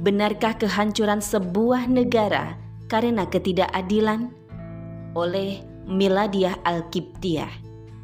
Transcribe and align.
Benarkah 0.00 0.56
kehancuran 0.56 1.20
sebuah 1.20 1.84
negara 1.84 2.56
karena 2.88 3.28
ketidakadilan? 3.28 4.32
Oleh 5.12 5.60
Miladiah 5.84 6.56
Al-Kiptiah. 6.64 7.52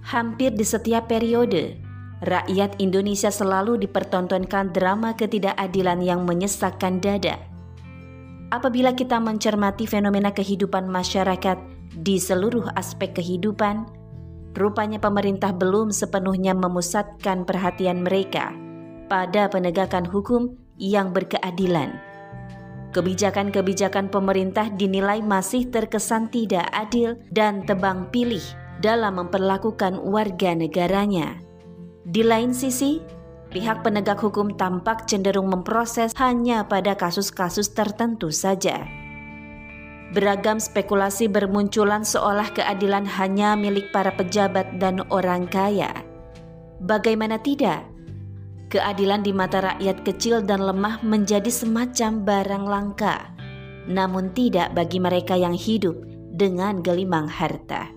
Hampir 0.05 0.53
di 0.53 0.61
setiap 0.61 1.09
periode, 1.09 1.81
rakyat 2.21 2.77
Indonesia 2.85 3.33
selalu 3.33 3.81
dipertontonkan 3.81 4.77
drama 4.77 5.17
ketidakadilan 5.17 6.05
yang 6.05 6.29
menyesakkan 6.29 7.01
dada. 7.01 7.41
Apabila 8.53 8.93
kita 8.93 9.17
mencermati 9.17 9.89
fenomena 9.89 10.37
kehidupan 10.37 10.93
masyarakat 10.93 11.57
di 11.97 12.21
seluruh 12.21 12.77
aspek 12.77 13.17
kehidupan, 13.17 13.89
rupanya 14.53 15.01
pemerintah 15.01 15.57
belum 15.57 15.89
sepenuhnya 15.97 16.53
memusatkan 16.53 17.49
perhatian 17.49 18.05
mereka 18.05 18.53
pada 19.09 19.49
penegakan 19.49 20.05
hukum 20.05 20.66
yang 20.77 21.13
berkeadilan. 21.13 21.97
Kebijakan-kebijakan 22.97 24.09
pemerintah 24.09 24.73
dinilai 24.73 25.21
masih 25.21 25.69
terkesan 25.69 26.33
tidak 26.33 26.65
adil 26.73 27.21
dan 27.29 27.61
tebang 27.69 28.09
pilih 28.09 28.41
dalam 28.81 29.21
memperlakukan 29.21 30.01
warga 30.01 30.57
negaranya. 30.57 31.37
Di 32.07 32.25
lain 32.25 32.57
sisi, 32.57 33.03
pihak 33.53 33.85
penegak 33.85 34.21
hukum 34.23 34.55
tampak 34.55 35.05
cenderung 35.05 35.51
memproses 35.51 36.15
hanya 36.17 36.65
pada 36.65 36.97
kasus-kasus 36.97 37.75
tertentu 37.77 38.33
saja. 38.33 38.87
Beragam 40.15 40.63
spekulasi 40.63 41.27
bermunculan 41.27 42.07
seolah 42.07 42.55
keadilan 42.55 43.05
hanya 43.19 43.59
milik 43.59 43.91
para 43.91 44.15
pejabat 44.15 44.79
dan 44.79 45.03
orang 45.11 45.51
kaya. 45.51 45.91
Bagaimana 46.79 47.43
tidak? 47.43 47.96
Keadilan 48.77 49.25
di 49.25 49.33
mata 49.33 49.65
rakyat 49.65 50.05
kecil 50.05 50.45
dan 50.45 50.61
lemah 50.61 51.01
menjadi 51.01 51.49
semacam 51.49 52.29
barang 52.29 52.65
langka, 52.69 53.33
namun 53.89 54.37
tidak 54.37 54.77
bagi 54.77 55.01
mereka 55.01 55.33
yang 55.33 55.57
hidup 55.57 55.97
dengan 56.37 56.85
gelimang 56.85 57.25
harta. 57.25 57.89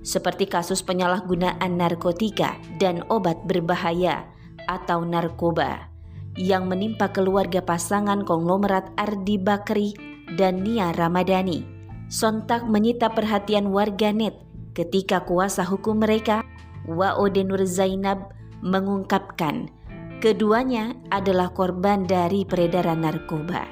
Seperti 0.00 0.48
kasus 0.48 0.80
penyalahgunaan 0.80 1.76
narkotika 1.76 2.56
dan 2.80 3.04
obat 3.12 3.36
berbahaya 3.44 4.24
atau 4.64 5.04
narkoba 5.04 5.92
yang 6.40 6.72
menimpa 6.72 7.12
keluarga 7.12 7.60
pasangan 7.60 8.24
konglomerat 8.24 8.88
Ardi 8.96 9.36
Bakri 9.36 9.92
dan 10.40 10.64
Nia 10.64 10.96
Ramadhani, 10.96 11.68
sontak 12.08 12.64
menyita 12.64 13.12
perhatian 13.12 13.68
warganet 13.76 14.40
ketika 14.72 15.20
kuasa 15.20 15.68
hukum 15.68 16.00
mereka, 16.00 16.40
Waode 16.88 17.44
Nur 17.44 17.60
Zainab, 17.68 18.32
mengungkapkan 18.64 19.68
Keduanya 20.18 20.98
adalah 21.14 21.54
korban 21.54 22.02
dari 22.02 22.42
peredaran 22.42 23.06
narkoba. 23.06 23.62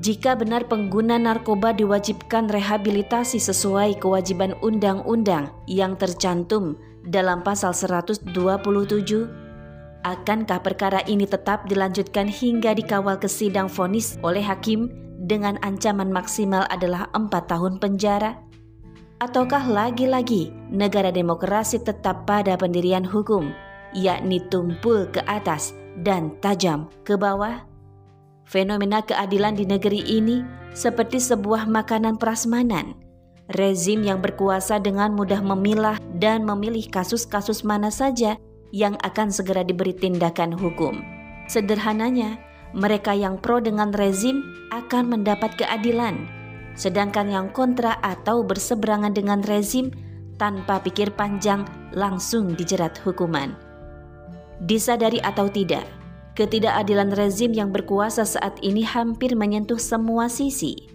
Jika 0.00 0.32
benar 0.40 0.64
pengguna 0.64 1.20
narkoba 1.20 1.76
diwajibkan 1.76 2.48
rehabilitasi 2.48 3.36
sesuai 3.36 4.00
kewajiban 4.00 4.56
undang-undang 4.64 5.52
yang 5.68 6.00
tercantum 6.00 6.80
dalam 7.04 7.44
pasal 7.44 7.76
127, 7.76 8.24
akankah 10.00 10.64
perkara 10.64 11.04
ini 11.04 11.28
tetap 11.28 11.68
dilanjutkan 11.68 12.24
hingga 12.24 12.72
dikawal 12.72 13.20
ke 13.20 13.28
sidang 13.28 13.68
vonis 13.68 14.16
oleh 14.24 14.40
hakim 14.40 14.88
dengan 15.28 15.60
ancaman 15.60 16.08
maksimal 16.08 16.64
adalah 16.72 17.12
empat 17.12 17.52
tahun 17.52 17.76
penjara? 17.76 18.40
Ataukah 19.20 19.68
lagi-lagi 19.68 20.56
negara 20.72 21.12
demokrasi 21.12 21.84
tetap 21.84 22.24
pada 22.24 22.56
pendirian 22.56 23.04
hukum, 23.04 23.52
yakni 23.92 24.40
tumpul 24.48 25.04
ke 25.12 25.20
atas 25.28 25.81
dan 26.00 26.32
tajam 26.40 26.88
ke 27.04 27.18
bawah. 27.18 27.64
Fenomena 28.48 29.00
keadilan 29.04 29.56
di 29.56 29.64
negeri 29.68 30.00
ini 30.04 30.44
seperti 30.72 31.20
sebuah 31.20 31.68
makanan 31.68 32.16
prasmanan. 32.16 32.96
Rezim 33.52 34.06
yang 34.06 34.24
berkuasa 34.24 34.80
dengan 34.80 35.12
mudah 35.12 35.44
memilah 35.44 36.00
dan 36.16 36.48
memilih 36.48 36.88
kasus-kasus 36.88 37.66
mana 37.66 37.92
saja 37.92 38.40
yang 38.72 38.96
akan 39.04 39.28
segera 39.28 39.60
diberi 39.60 39.92
tindakan 39.92 40.56
hukum. 40.56 41.04
Sederhananya, 41.46 42.40
mereka 42.72 43.12
yang 43.12 43.36
pro 43.36 43.60
dengan 43.60 43.92
rezim 43.92 44.40
akan 44.72 45.12
mendapat 45.12 45.60
keadilan, 45.60 46.24
sedangkan 46.72 47.28
yang 47.28 47.46
kontra 47.52 48.00
atau 48.00 48.40
berseberangan 48.40 49.12
dengan 49.12 49.44
rezim 49.44 49.92
tanpa 50.40 50.80
pikir 50.80 51.12
panjang 51.12 51.68
langsung 51.92 52.56
dijerat 52.56 52.96
hukuman. 53.04 53.71
Disadari 54.62 55.18
atau 55.18 55.50
tidak, 55.50 55.82
ketidakadilan 56.38 57.10
rezim 57.18 57.50
yang 57.50 57.74
berkuasa 57.74 58.22
saat 58.22 58.54
ini 58.62 58.86
hampir 58.86 59.34
menyentuh 59.34 59.78
semua 59.78 60.30
sisi, 60.30 60.86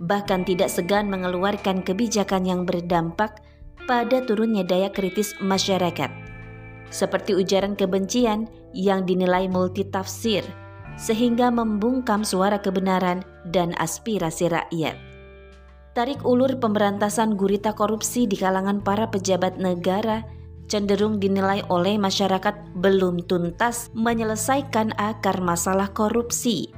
bahkan 0.00 0.48
tidak 0.48 0.72
segan 0.72 1.12
mengeluarkan 1.12 1.84
kebijakan 1.84 2.48
yang 2.48 2.64
berdampak 2.64 3.44
pada 3.84 4.24
turunnya 4.24 4.64
daya 4.64 4.88
kritis 4.88 5.36
masyarakat, 5.44 6.08
seperti 6.88 7.36
ujaran 7.36 7.76
kebencian 7.76 8.48
yang 8.72 9.04
dinilai 9.04 9.44
multitafsir 9.44 10.40
sehingga 10.96 11.48
membungkam 11.52 12.24
suara 12.24 12.60
kebenaran 12.60 13.24
dan 13.48 13.76
aspirasi 13.76 14.48
rakyat. 14.48 14.96
Tarik 15.92 16.24
ulur 16.24 16.56
pemberantasan 16.56 17.36
gurita 17.36 17.76
korupsi 17.76 18.24
di 18.24 18.40
kalangan 18.40 18.80
para 18.80 19.12
pejabat 19.12 19.60
negara 19.60 20.24
cenderung 20.72 21.20
dinilai 21.20 21.60
oleh 21.68 22.00
masyarakat 22.00 22.80
belum 22.80 23.28
tuntas 23.28 23.92
menyelesaikan 23.92 24.96
akar 24.96 25.44
masalah 25.44 25.92
korupsi. 25.92 26.72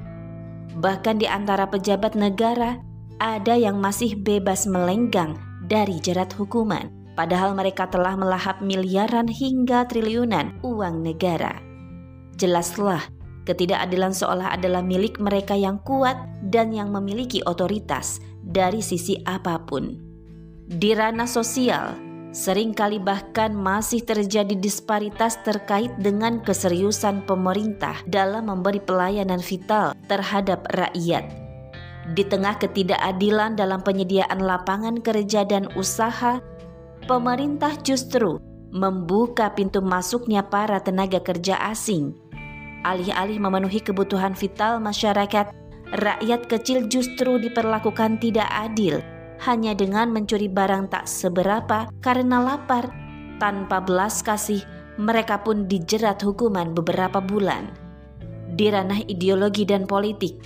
Bahkan 0.75 1.23
di 1.23 1.31
antara 1.31 1.71
pejabat 1.71 2.19
negara, 2.19 2.83
ada 3.23 3.55
yang 3.55 3.79
masih 3.79 4.19
bebas 4.19 4.67
melenggang 4.67 5.39
dari 5.63 6.03
jerat 6.03 6.35
hukuman, 6.35 6.91
padahal 7.15 7.55
mereka 7.55 7.87
telah 7.87 8.19
melahap 8.19 8.59
miliaran 8.59 9.31
hingga 9.31 9.87
triliunan 9.87 10.59
uang 10.67 10.99
negara. 10.99 11.55
Jelaslah, 12.35 12.99
ketidakadilan 13.47 14.11
seolah 14.11 14.59
adalah 14.59 14.83
milik 14.83 15.23
mereka 15.23 15.55
yang 15.55 15.79
kuat 15.87 16.19
dan 16.43 16.75
yang 16.75 16.91
memiliki 16.91 17.39
otoritas 17.47 18.19
dari 18.43 18.83
sisi 18.83 19.15
apa 19.23 19.63
pun. 19.63 19.95
Di 20.67 20.91
ranah 20.91 21.29
sosial, 21.29 22.04
Seringkali 22.35 22.99
bahkan 22.99 23.55
masih 23.55 24.03
terjadi 24.03 24.59
disparitas 24.59 25.39
terkait 25.47 25.95
dengan 25.95 26.43
keseriusan 26.43 27.23
pemerintah 27.23 28.03
dalam 28.11 28.51
memberi 28.51 28.83
pelayanan 28.83 29.39
vital 29.39 29.95
terhadap 30.11 30.67
rakyat. 30.75 31.31
Di 32.11 32.27
tengah 32.27 32.59
ketidakadilan 32.59 33.55
dalam 33.55 33.79
penyediaan 33.79 34.43
lapangan 34.43 34.99
kerja 34.99 35.47
dan 35.47 35.71
usaha, 35.79 36.43
pemerintah 37.07 37.71
justru 37.87 38.35
membuka 38.67 39.55
pintu 39.55 39.79
masuknya 39.79 40.43
para 40.43 40.83
tenaga 40.83 41.23
kerja 41.23 41.55
asing. 41.71 42.11
Alih-alih 42.83 43.39
memenuhi 43.39 43.79
kebutuhan 43.79 44.35
vital 44.35 44.83
masyarakat, 44.83 45.55
rakyat 46.03 46.41
kecil 46.51 46.91
justru 46.91 47.39
diperlakukan 47.39 48.19
tidak 48.19 48.51
adil 48.51 48.99
hanya 49.45 49.77
dengan 49.77 50.09
mencuri 50.09 50.49
barang 50.49 50.89
tak 50.89 51.05
seberapa 51.05 51.87
karena 52.01 52.41
lapar. 52.41 52.89
Tanpa 53.37 53.83
belas 53.83 54.25
kasih, 54.25 54.63
mereka 54.97 55.43
pun 55.43 55.69
dijerat 55.69 56.23
hukuman 56.23 56.71
beberapa 56.73 57.19
bulan. 57.21 57.69
Di 58.55 58.71
ranah 58.71 59.03
ideologi 59.05 59.67
dan 59.67 59.83
politik, 59.85 60.39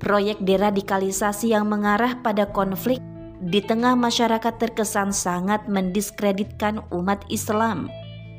proyek 0.00 0.40
deradikalisasi 0.42 1.52
yang 1.52 1.68
mengarah 1.68 2.18
pada 2.24 2.48
konflik 2.50 2.98
di 3.42 3.58
tengah 3.62 3.98
masyarakat 3.98 4.54
terkesan 4.58 5.10
sangat 5.10 5.66
mendiskreditkan 5.66 6.82
umat 6.94 7.22
Islam. 7.28 7.90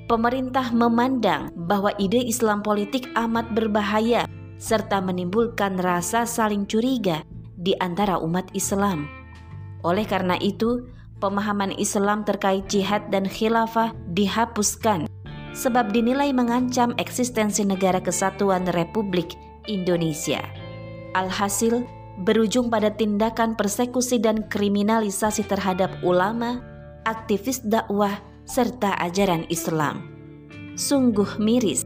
Pemerintah 0.07 0.71
memandang 0.75 1.51
bahwa 1.55 1.95
ide 1.95 2.19
Islam 2.19 2.59
politik 2.59 3.07
amat 3.15 3.51
berbahaya 3.55 4.27
serta 4.59 4.99
menimbulkan 4.99 5.79
rasa 5.79 6.27
saling 6.27 6.67
curiga 6.67 7.23
di 7.55 7.71
antara 7.79 8.19
umat 8.19 8.47
Islam. 8.51 9.22
Oleh 9.83 10.07
karena 10.07 10.39
itu, 10.39 10.87
pemahaman 11.19 11.75
Islam 11.75 12.23
terkait 12.23 12.67
jihad 12.71 13.07
dan 13.11 13.27
khilafah 13.27 13.91
dihapuskan 14.15 15.07
sebab 15.53 15.93
dinilai 15.93 16.33
mengancam 16.33 16.97
eksistensi 16.97 17.61
negara 17.61 18.01
kesatuan 18.01 18.65
Republik 18.73 19.37
Indonesia. 19.69 20.41
Alhasil, 21.13 21.85
berujung 22.25 22.73
pada 22.73 22.89
tindakan 22.89 23.53
persekusi 23.53 24.17
dan 24.17 24.49
kriminalisasi 24.49 25.45
terhadap 25.45 25.93
ulama, 26.01 26.63
aktivis 27.05 27.61
dakwah, 27.61 28.17
serta 28.43 28.97
ajaran 28.99 29.45
Islam. 29.47 30.09
Sungguh 30.73 31.37
miris, 31.37 31.85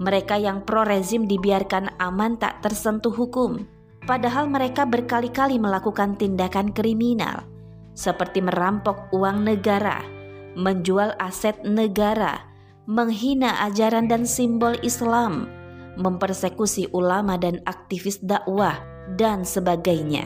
mereka 0.00 0.40
yang 0.40 0.64
pro-rezim 0.64 1.28
dibiarkan 1.28 2.00
aman 2.00 2.40
tak 2.40 2.64
tersentuh 2.64 3.12
hukum 3.12 3.68
padahal 4.04 4.50
mereka 4.50 4.82
berkali-kali 4.82 5.58
melakukan 5.58 6.18
tindakan 6.18 6.74
kriminal 6.74 7.46
seperti 7.92 8.40
merampok 8.40 9.12
uang 9.12 9.44
negara, 9.44 10.00
menjual 10.56 11.12
aset 11.20 11.60
negara, 11.64 12.40
menghina 12.88 13.60
ajaran 13.68 14.08
dan 14.08 14.24
simbol 14.24 14.74
Islam, 14.80 15.48
mempersekusi 16.00 16.88
ulama 16.96 17.36
dan 17.36 17.60
aktivis 17.68 18.18
dakwah, 18.24 18.80
dan 19.20 19.44
sebagainya. 19.44 20.24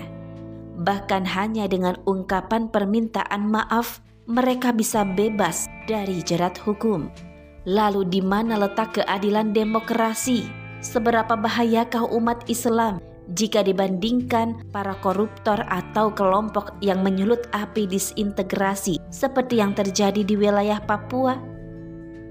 Bahkan 0.77 1.25
hanya 1.25 1.67
dengan 1.67 1.97
ungkapan 2.05 2.69
permintaan 2.71 3.49
maaf, 3.49 4.05
mereka 4.29 4.71
bisa 4.71 5.03
bebas 5.03 5.67
dari 5.89 6.21
jerat 6.23 6.55
hukum. 6.61 7.09
Lalu 7.67 8.07
di 8.07 8.23
mana 8.23 8.55
letak 8.61 9.01
keadilan 9.01 9.51
demokrasi? 9.51 10.47
Seberapa 10.85 11.35
bahayakah 11.35 12.15
umat 12.15 12.47
Islam 12.47 13.03
jika 13.35 13.67
dibandingkan 13.67 14.71
para 14.71 14.95
koruptor 15.03 15.63
atau 15.67 16.15
kelompok 16.15 16.79
yang 16.79 17.03
menyulut 17.03 17.47
api 17.51 17.91
disintegrasi 17.91 19.03
seperti 19.11 19.59
yang 19.59 19.75
terjadi 19.75 20.23
di 20.23 20.35
wilayah 20.39 20.79
Papua? 20.79 21.35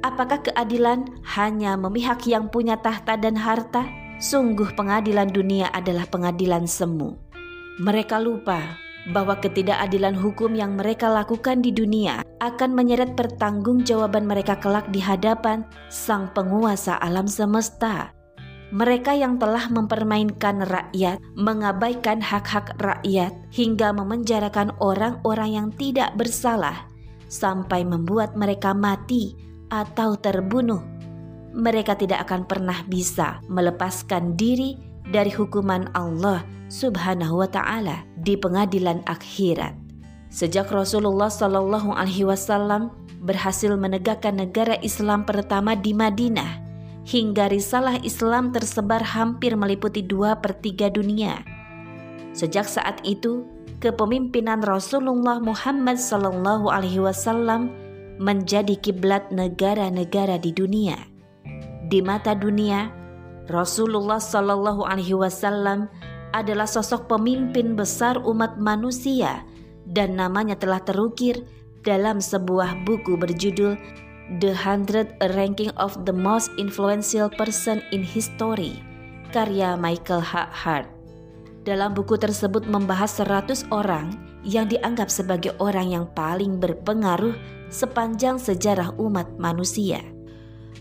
Apakah 0.06 0.46
keadilan 0.46 1.10
hanya 1.36 1.76
memihak 1.76 2.24
yang 2.30 2.48
punya 2.48 2.78
tahta 2.80 3.18
dan 3.18 3.36
harta? 3.36 3.84
Sungguh 4.16 4.72
pengadilan 4.80 5.28
dunia 5.28 5.68
adalah 5.76 6.08
pengadilan 6.08 6.64
semu. 6.70 7.20
Mereka 7.84 8.24
lupa 8.24 8.80
bahwa 9.12 9.38
ketidakadilan 9.38 10.16
hukum 10.18 10.56
yang 10.56 10.80
mereka 10.80 11.12
lakukan 11.12 11.62
di 11.62 11.76
dunia 11.76 12.26
akan 12.40 12.72
menyeret 12.74 13.14
pertanggungjawaban 13.14 14.26
mereka 14.26 14.58
kelak 14.58 14.88
di 14.90 15.04
hadapan 15.04 15.68
Sang 15.92 16.32
Penguasa 16.32 16.98
alam 16.98 17.30
semesta. 17.30 18.15
Mereka 18.74 19.14
yang 19.14 19.38
telah 19.38 19.70
mempermainkan 19.70 20.66
rakyat, 20.66 21.22
mengabaikan 21.38 22.18
hak-hak 22.18 22.74
rakyat, 22.82 23.34
hingga 23.54 23.94
memenjarakan 23.94 24.74
orang-orang 24.82 25.50
yang 25.54 25.68
tidak 25.78 26.18
bersalah, 26.18 26.90
sampai 27.30 27.86
membuat 27.86 28.34
mereka 28.34 28.74
mati 28.74 29.38
atau 29.70 30.18
terbunuh 30.18 30.96
mereka 31.56 31.96
tidak 31.96 32.28
akan 32.28 32.44
pernah 32.44 32.84
bisa 32.86 33.40
melepaskan 33.48 34.36
diri 34.36 34.76
dari 35.08 35.32
hukuman 35.32 35.88
Allah 35.96 36.44
Subhanahu 36.68 37.40
wa 37.40 37.50
taala 37.50 38.04
di 38.20 38.36
pengadilan 38.36 39.00
akhirat. 39.08 39.72
Sejak 40.28 40.68
Rasulullah 40.68 41.32
Shallallahu 41.32 41.96
alaihi 41.96 42.28
wasallam 42.28 42.92
berhasil 43.24 43.72
menegakkan 43.80 44.36
negara 44.36 44.76
Islam 44.84 45.24
pertama 45.24 45.80
di 45.80 45.96
Madinah 45.96 46.65
hingga 47.06 47.48
risalah 47.54 48.02
Islam 48.02 48.50
tersebar 48.50 49.02
hampir 49.06 49.54
meliputi 49.54 50.02
dua 50.02 50.42
per 50.42 50.58
tiga 50.60 50.90
dunia. 50.90 51.46
Sejak 52.34 52.68
saat 52.68 53.00
itu, 53.06 53.46
kepemimpinan 53.80 54.66
Rasulullah 54.66 55.40
Muhammad 55.40 56.02
Sallallahu 56.02 56.68
Alaihi 56.68 57.00
Wasallam 57.00 57.72
menjadi 58.18 58.76
kiblat 58.82 59.30
negara-negara 59.32 60.42
di 60.42 60.52
dunia 60.52 61.16
di 61.86 62.02
mata 62.02 62.34
dunia, 62.34 62.90
Rasulullah 63.46 64.18
Shallallahu 64.18 64.90
Alaihi 64.90 65.14
Wasallam 65.14 65.86
adalah 66.34 66.66
sosok 66.66 67.06
pemimpin 67.06 67.78
besar 67.78 68.18
umat 68.26 68.58
manusia 68.58 69.46
dan 69.86 70.18
namanya 70.18 70.58
telah 70.58 70.82
terukir 70.82 71.46
dalam 71.86 72.18
sebuah 72.18 72.82
buku 72.90 73.14
berjudul 73.16 73.78
The 74.26 74.58
Hundred 74.58 75.14
Ranking 75.38 75.70
of 75.78 76.02
the 76.10 76.16
Most 76.16 76.50
Influential 76.58 77.30
Person 77.30 77.86
in 77.94 78.02
History 78.02 78.82
karya 79.30 79.78
Michael 79.78 80.26
H. 80.26 80.50
Hart. 80.50 80.90
Dalam 81.62 81.94
buku 81.94 82.18
tersebut 82.18 82.66
membahas 82.66 83.22
100 83.22 83.70
orang 83.70 84.18
yang 84.42 84.66
dianggap 84.66 85.14
sebagai 85.14 85.54
orang 85.62 85.94
yang 85.94 86.06
paling 86.18 86.58
berpengaruh 86.58 87.38
sepanjang 87.70 88.42
sejarah 88.42 88.98
umat 88.98 89.30
manusia. 89.38 90.02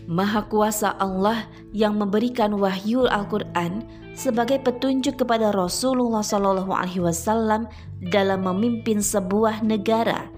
Maha 0.09 0.49
Kuasa 0.49 0.97
Allah 0.97 1.45
yang 1.69 2.01
memberikan 2.01 2.57
wahyu 2.57 3.05
Al-Quran 3.05 3.85
sebagai 4.17 4.57
petunjuk 4.65 5.21
kepada 5.21 5.53
Rasulullah 5.53 6.25
Wasallam 6.25 7.69
dalam 8.09 8.41
memimpin 8.41 9.05
sebuah 9.05 9.61
negara 9.61 10.33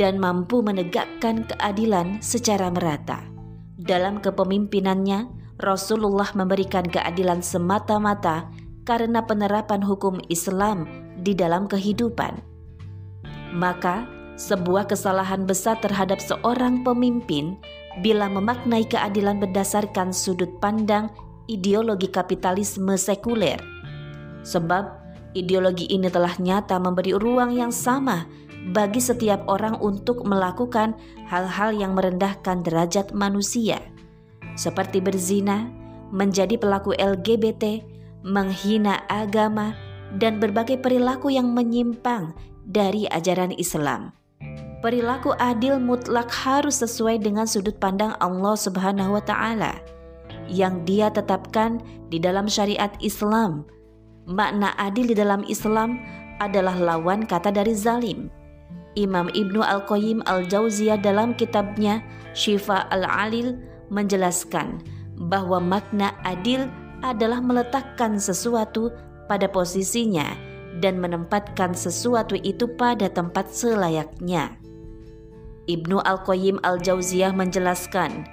dan 0.00 0.16
mampu 0.16 0.64
menegakkan 0.64 1.44
keadilan 1.44 2.24
secara 2.24 2.72
merata. 2.72 3.20
Dalam 3.76 4.24
kepemimpinannya, 4.24 5.28
Rasulullah 5.60 6.32
memberikan 6.32 6.88
keadilan 6.88 7.44
semata-mata 7.44 8.48
karena 8.88 9.20
penerapan 9.20 9.84
hukum 9.84 10.16
Islam 10.32 10.88
di 11.20 11.36
dalam 11.36 11.68
kehidupan. 11.68 12.40
Maka, 13.52 14.08
sebuah 14.40 14.88
kesalahan 14.88 15.44
besar 15.44 15.76
terhadap 15.84 16.16
seorang 16.16 16.80
pemimpin 16.80 17.60
bila 18.00 18.24
memaknai 18.32 18.88
keadilan 18.88 19.36
berdasarkan 19.36 20.16
sudut 20.16 20.48
pandang 20.64 21.12
ideologi 21.44 22.08
kapitalisme 22.08 22.96
sekuler. 22.96 23.60
Sebab 24.48 24.96
ideologi 25.36 25.92
ini 25.92 26.08
telah 26.08 26.32
nyata 26.40 26.80
memberi 26.80 27.12
ruang 27.12 27.52
yang 27.52 27.68
sama 27.68 28.24
bagi 28.68 29.00
setiap 29.00 29.48
orang 29.48 29.80
untuk 29.80 30.28
melakukan 30.28 30.92
hal-hal 31.32 31.72
yang 31.72 31.96
merendahkan 31.96 32.60
derajat 32.60 33.16
manusia, 33.16 33.80
seperti 34.52 35.00
berzina, 35.00 35.72
menjadi 36.12 36.60
pelaku 36.60 36.92
LGBT, 36.92 37.80
menghina 38.20 39.00
agama, 39.08 39.72
dan 40.20 40.36
berbagai 40.42 40.82
perilaku 40.82 41.32
yang 41.32 41.56
menyimpang 41.56 42.36
dari 42.68 43.08
ajaran 43.08 43.54
Islam. 43.56 44.12
Perilaku 44.80 45.36
adil 45.36 45.76
mutlak 45.76 46.32
harus 46.32 46.80
sesuai 46.80 47.20
dengan 47.20 47.44
sudut 47.44 47.76
pandang 47.76 48.16
Allah 48.16 48.56
Subhanahu 48.56 49.20
wa 49.20 49.24
taala 49.24 49.76
yang 50.48 50.82
Dia 50.88 51.12
tetapkan 51.12 51.84
di 52.08 52.16
dalam 52.16 52.48
syariat 52.48 52.90
Islam. 52.98 53.68
Makna 54.24 54.72
adil 54.80 55.12
di 55.12 55.16
dalam 55.16 55.44
Islam 55.46 56.00
adalah 56.40 56.74
lawan 56.80 57.28
kata 57.28 57.52
dari 57.52 57.76
zalim. 57.76 58.32
Imam 58.98 59.30
Ibnu 59.30 59.62
Al-Qayyim 59.62 60.26
Al-Jauziyah 60.26 60.98
dalam 60.98 61.34
kitabnya 61.38 62.02
Syifa 62.34 62.90
Al-Alil 62.90 63.54
menjelaskan 63.90 64.82
bahwa 65.30 65.60
makna 65.62 66.16
adil 66.26 66.66
adalah 67.04 67.38
meletakkan 67.38 68.18
sesuatu 68.18 68.90
pada 69.30 69.46
posisinya 69.46 70.26
dan 70.82 70.98
menempatkan 70.98 71.74
sesuatu 71.74 72.34
itu 72.40 72.66
pada 72.78 73.06
tempat 73.10 73.50
selayaknya. 73.50 74.58
Ibnu 75.70 76.02
Al-Qayyim 76.02 76.58
Al-Jauziyah 76.66 77.30
menjelaskan 77.30 78.26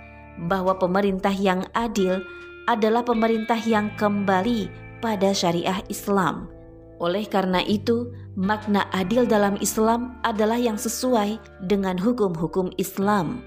bahwa 0.50 0.78
pemerintah 0.78 1.34
yang 1.34 1.66
adil 1.78 2.22
adalah 2.66 3.06
pemerintah 3.06 3.58
yang 3.62 3.94
kembali 3.98 4.70
pada 5.02 5.34
syariah 5.34 5.82
Islam. 5.90 6.57
Oleh 6.98 7.30
karena 7.30 7.62
itu, 7.62 8.10
makna 8.34 8.90
adil 8.90 9.30
dalam 9.30 9.54
Islam 9.62 10.18
adalah 10.26 10.58
yang 10.58 10.82
sesuai 10.82 11.38
dengan 11.70 11.94
hukum-hukum 11.98 12.74
Islam. 12.82 13.46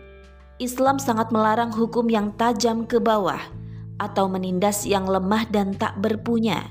Islam 0.63 1.03
sangat 1.03 1.35
melarang 1.35 1.75
hukum 1.75 2.07
yang 2.07 2.31
tajam 2.39 2.87
ke 2.87 3.03
bawah 3.03 3.41
atau 3.99 4.31
menindas 4.31 4.87
yang 4.87 5.09
lemah 5.09 5.51
dan 5.51 5.75
tak 5.75 5.99
berpunya, 5.99 6.63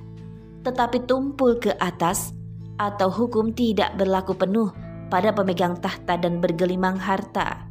tetapi 0.64 1.04
tumpul 1.04 1.60
ke 1.60 1.76
atas 1.84 2.32
atau 2.80 3.12
hukum 3.12 3.52
tidak 3.52 3.92
berlaku 4.00 4.32
penuh 4.32 4.72
pada 5.12 5.36
pemegang 5.36 5.76
tahta 5.84 6.16
dan 6.16 6.40
bergelimang 6.40 6.96
harta. 6.96 7.68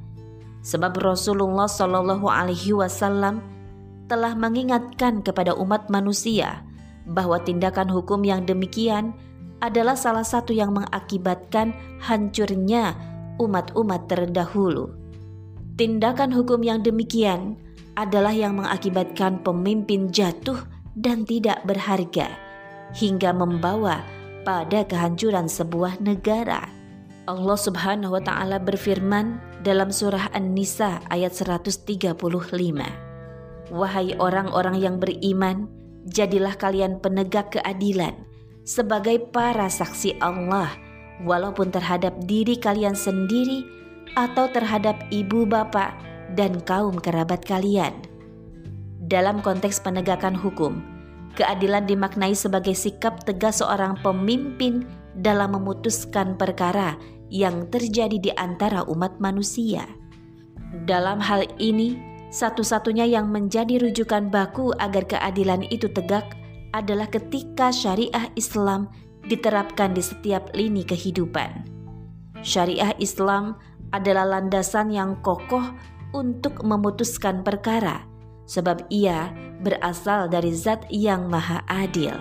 Sebab 0.61 1.01
Rasulullah 1.01 1.71
Shallallahu 1.71 2.29
Alaihi 2.29 2.77
Wasallam 2.77 3.41
telah 4.11 4.37
mengingatkan 4.37 5.25
kepada 5.25 5.57
umat 5.57 5.89
manusia 5.89 6.68
bahwa 7.13 7.41
tindakan 7.41 7.89
hukum 7.89 8.25
yang 8.25 8.45
demikian 8.45 9.17
adalah 9.59 9.99
salah 9.99 10.23
satu 10.23 10.55
yang 10.55 10.71
mengakibatkan 10.77 11.75
hancurnya 11.99 12.95
umat-umat 13.43 14.07
terdahulu. 14.07 14.95
Tindakan 15.79 16.35
hukum 16.35 16.63
yang 16.63 16.83
demikian 16.83 17.59
adalah 17.99 18.35
yang 18.35 18.59
mengakibatkan 18.59 19.43
pemimpin 19.43 20.11
jatuh 20.11 20.59
dan 20.95 21.27
tidak 21.27 21.63
berharga 21.67 22.31
hingga 22.95 23.31
membawa 23.35 24.03
pada 24.43 24.87
kehancuran 24.87 25.47
sebuah 25.47 26.03
negara. 26.03 26.67
Allah 27.29 27.59
Subhanahu 27.61 28.17
wa 28.17 28.23
taala 28.23 28.57
berfirman 28.59 29.39
dalam 29.61 29.93
surah 29.93 30.33
An-Nisa 30.33 31.03
ayat 31.13 31.35
135. 31.37 32.17
Wahai 33.69 34.17
orang-orang 34.17 34.81
yang 34.81 34.97
beriman, 34.97 35.69
jadilah 36.09 36.57
kalian 36.57 36.99
penegak 36.99 37.55
keadilan 37.55 38.17
sebagai 38.65 39.21
para 39.33 39.69
saksi 39.69 40.21
Allah 40.21 40.73
walaupun 41.25 41.73
terhadap 41.73 42.17
diri 42.25 42.57
kalian 42.57 42.97
sendiri 42.97 43.65
atau 44.17 44.49
terhadap 44.51 44.99
ibu 45.13 45.45
bapak 45.45 45.95
dan 46.37 46.61
kaum 46.65 46.97
kerabat 47.01 47.45
kalian. 47.45 47.95
Dalam 49.09 49.41
konteks 49.41 49.81
penegakan 49.81 50.37
hukum, 50.37 50.85
keadilan 51.33 51.89
dimaknai 51.89 52.37
sebagai 52.37 52.77
sikap 52.77 53.25
tegas 53.25 53.65
seorang 53.65 53.97
pemimpin 54.05 54.85
dalam 55.17 55.57
memutuskan 55.57 56.37
perkara 56.37 57.01
yang 57.33 57.69
terjadi 57.73 58.17
di 58.21 58.31
antara 58.37 58.85
umat 58.85 59.17
manusia. 59.17 59.89
Dalam 60.85 61.21
hal 61.25 61.49
ini, 61.57 61.97
satu-satunya 62.29 63.09
yang 63.09 63.33
menjadi 63.33 63.81
rujukan 63.81 64.29
baku 64.29 64.77
agar 64.77 65.09
keadilan 65.09 65.65
itu 65.73 65.89
tegak 65.89 66.37
adalah 66.77 67.09
ketika 67.09 67.73
syariah 67.73 68.29
Islam 68.37 68.93
diterapkan 69.25 69.97
di 69.97 70.05
setiap 70.05 70.53
lini 70.53 70.85
kehidupan. 70.85 71.65
Syariah 72.45 72.93
Islam 73.01 73.57
adalah 73.97 74.29
landasan 74.29 74.93
yang 74.93 75.17
kokoh 75.25 75.65
untuk 76.13 76.61
memutuskan 76.65 77.41
perkara, 77.41 78.05
sebab 78.45 78.85
ia 78.93 79.33
berasal 79.65 80.29
dari 80.29 80.53
Zat 80.53 80.85
yang 80.93 81.33
Maha 81.33 81.65
Adil. 81.69 82.15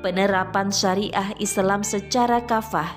Penerapan 0.00 0.72
syariah 0.72 1.34
Islam 1.42 1.82
secara 1.82 2.40
kafah 2.46 2.88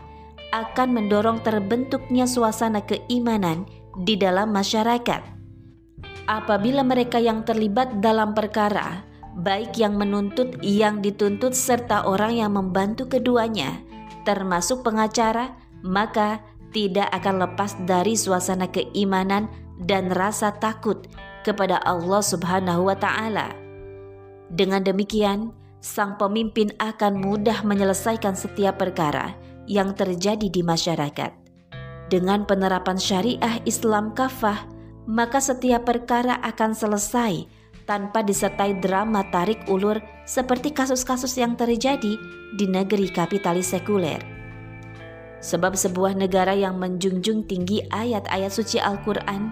akan 0.54 0.94
mendorong 0.94 1.42
terbentuknya 1.42 2.30
suasana 2.30 2.80
keimanan 2.86 3.66
di 4.06 4.16
dalam 4.16 4.54
masyarakat 4.54 5.33
apabila 6.28 6.82
mereka 6.86 7.20
yang 7.20 7.44
terlibat 7.44 8.00
dalam 8.00 8.32
perkara, 8.36 9.04
baik 9.40 9.76
yang 9.80 9.98
menuntut, 9.98 10.62
yang 10.62 11.02
dituntut, 11.02 11.58
serta 11.58 12.06
orang 12.06 12.38
yang 12.38 12.52
membantu 12.54 13.10
keduanya, 13.10 13.82
termasuk 14.24 14.86
pengacara, 14.86 15.58
maka 15.84 16.40
tidak 16.74 17.10
akan 17.14 17.44
lepas 17.46 17.78
dari 17.86 18.18
suasana 18.18 18.70
keimanan 18.70 19.50
dan 19.84 20.10
rasa 20.10 20.54
takut 20.58 21.06
kepada 21.46 21.78
Allah 21.84 22.24
Subhanahu 22.24 22.90
wa 22.90 22.98
Ta'ala. 22.98 23.54
Dengan 24.54 24.82
demikian, 24.82 25.52
sang 25.84 26.16
pemimpin 26.16 26.72
akan 26.80 27.20
mudah 27.20 27.62
menyelesaikan 27.68 28.34
setiap 28.34 28.80
perkara 28.80 29.36
yang 29.68 29.92
terjadi 29.92 30.48
di 30.48 30.62
masyarakat. 30.64 31.32
Dengan 32.08 32.48
penerapan 32.48 32.96
syariah 32.96 33.60
Islam 33.68 34.16
kafah, 34.16 34.73
maka 35.10 35.44
setiap 35.44 35.88
perkara 35.88 36.40
akan 36.40 36.72
selesai 36.72 37.48
tanpa 37.84 38.24
disertai 38.24 38.80
drama 38.80 39.28
tarik 39.32 39.68
ulur 39.68 40.00
seperti 40.24 40.72
kasus-kasus 40.72 41.36
yang 41.36 41.60
terjadi 41.60 42.16
di 42.56 42.66
negeri 42.68 43.12
kapitalis 43.12 43.76
sekuler. 43.76 44.24
Sebab 45.44 45.76
sebuah 45.76 46.16
negara 46.16 46.56
yang 46.56 46.80
menjunjung 46.80 47.44
tinggi 47.44 47.84
ayat-ayat 47.92 48.48
suci 48.48 48.80
Al-Quran 48.80 49.52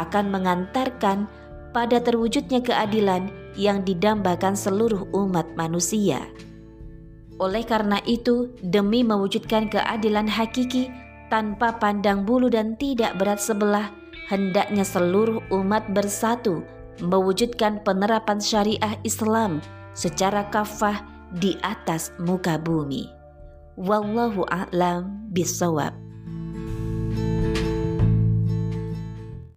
akan 0.00 0.24
mengantarkan 0.32 1.28
pada 1.76 2.00
terwujudnya 2.00 2.64
keadilan 2.64 3.28
yang 3.52 3.84
didambakan 3.84 4.56
seluruh 4.56 5.04
umat 5.12 5.44
manusia. 5.60 6.24
Oleh 7.36 7.68
karena 7.68 8.00
itu, 8.08 8.56
demi 8.64 9.04
mewujudkan 9.04 9.68
keadilan 9.68 10.24
hakiki 10.24 10.88
tanpa 11.28 11.76
pandang 11.76 12.24
bulu 12.24 12.48
dan 12.48 12.80
tidak 12.80 13.12
berat 13.20 13.36
sebelah, 13.36 13.92
hendaknya 14.26 14.82
seluruh 14.82 15.42
umat 15.54 15.86
bersatu 15.94 16.66
mewujudkan 17.02 17.80
penerapan 17.86 18.42
syariah 18.42 18.98
Islam 19.06 19.62
secara 19.96 20.46
kafah 20.52 21.00
di 21.34 21.58
atas 21.62 22.12
muka 22.20 22.60
bumi. 22.60 23.10
Wallahu 23.76 24.48
a'lam 24.48 25.28
bisawab. 25.32 26.05